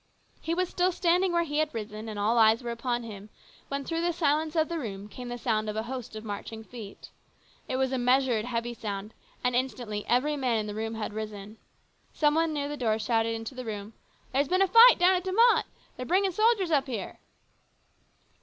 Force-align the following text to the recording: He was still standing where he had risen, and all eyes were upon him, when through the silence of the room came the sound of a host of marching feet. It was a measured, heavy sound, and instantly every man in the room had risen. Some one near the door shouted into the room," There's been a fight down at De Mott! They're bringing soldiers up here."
He 0.41 0.55
was 0.55 0.67
still 0.67 0.91
standing 0.91 1.31
where 1.31 1.43
he 1.43 1.59
had 1.59 1.71
risen, 1.75 2.09
and 2.09 2.17
all 2.17 2.39
eyes 2.39 2.63
were 2.63 2.71
upon 2.71 3.03
him, 3.03 3.29
when 3.67 3.85
through 3.85 4.01
the 4.01 4.11
silence 4.13 4.55
of 4.55 4.67
the 4.67 4.79
room 4.79 5.07
came 5.07 5.27
the 5.29 5.37
sound 5.37 5.69
of 5.69 5.75
a 5.75 5.83
host 5.83 6.15
of 6.15 6.23
marching 6.23 6.63
feet. 6.63 7.11
It 7.69 7.75
was 7.77 7.91
a 7.91 7.99
measured, 7.99 8.45
heavy 8.45 8.73
sound, 8.73 9.13
and 9.43 9.55
instantly 9.55 10.03
every 10.07 10.35
man 10.35 10.57
in 10.57 10.65
the 10.65 10.73
room 10.73 10.95
had 10.95 11.13
risen. 11.13 11.57
Some 12.13 12.33
one 12.33 12.51
near 12.51 12.67
the 12.67 12.77
door 12.77 12.97
shouted 12.97 13.35
into 13.35 13.53
the 13.53 13.63
room," 13.63 13.93
There's 14.33 14.47
been 14.47 14.63
a 14.63 14.67
fight 14.67 14.97
down 14.97 15.13
at 15.13 15.23
De 15.23 15.33
Mott! 15.33 15.67
They're 15.97 16.05
bringing 16.07 16.31
soldiers 16.31 16.71
up 16.71 16.87
here." 16.87 17.19